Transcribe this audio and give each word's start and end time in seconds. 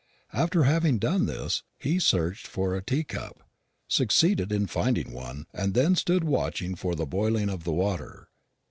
After 0.33 0.63
having 0.63 0.97
done 0.97 1.27
this 1.27 1.61
he 1.77 1.99
searched 1.99 2.47
for 2.47 2.73
a 2.73 2.81
tea 2.81 3.03
cup, 3.03 3.47
succeeded 3.87 4.51
in 4.51 4.65
finding 4.65 5.11
one, 5.11 5.45
and 5.53 5.75
then 5.75 5.95
stood 5.95 6.23
watching 6.23 6.73
for 6.73 6.95
the 6.95 7.05
boiling 7.05 7.49
of 7.49 7.65
the 7.65 7.71
water. 7.71 8.27